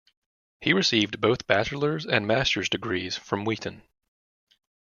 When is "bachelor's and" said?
1.45-2.25